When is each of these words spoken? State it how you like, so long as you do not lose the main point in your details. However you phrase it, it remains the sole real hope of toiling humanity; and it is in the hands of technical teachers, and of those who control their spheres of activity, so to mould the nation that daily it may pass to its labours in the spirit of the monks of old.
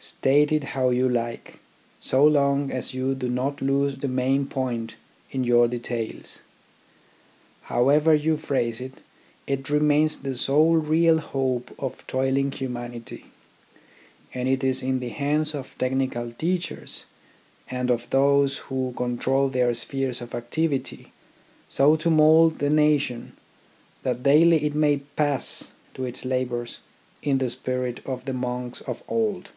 State 0.00 0.52
it 0.52 0.62
how 0.62 0.90
you 0.90 1.08
like, 1.08 1.58
so 1.98 2.24
long 2.24 2.70
as 2.70 2.94
you 2.94 3.16
do 3.16 3.28
not 3.28 3.60
lose 3.60 3.98
the 3.98 4.06
main 4.06 4.46
point 4.46 4.94
in 5.32 5.42
your 5.42 5.66
details. 5.66 6.38
However 7.62 8.14
you 8.14 8.36
phrase 8.36 8.80
it, 8.80 9.02
it 9.48 9.68
remains 9.68 10.18
the 10.18 10.36
sole 10.36 10.76
real 10.76 11.18
hope 11.18 11.74
of 11.80 12.06
toiling 12.06 12.52
humanity; 12.52 13.24
and 14.32 14.48
it 14.48 14.62
is 14.62 14.84
in 14.84 15.00
the 15.00 15.08
hands 15.08 15.52
of 15.52 15.76
technical 15.78 16.30
teachers, 16.30 17.06
and 17.68 17.90
of 17.90 18.08
those 18.10 18.58
who 18.58 18.94
control 18.96 19.48
their 19.48 19.74
spheres 19.74 20.20
of 20.20 20.32
activity, 20.32 21.10
so 21.68 21.96
to 21.96 22.08
mould 22.08 22.60
the 22.60 22.70
nation 22.70 23.32
that 24.04 24.22
daily 24.22 24.64
it 24.64 24.76
may 24.76 24.98
pass 25.16 25.72
to 25.94 26.04
its 26.04 26.24
labours 26.24 26.78
in 27.20 27.38
the 27.38 27.50
spirit 27.50 27.98
of 28.06 28.26
the 28.26 28.32
monks 28.32 28.80
of 28.82 29.02
old. 29.08 29.50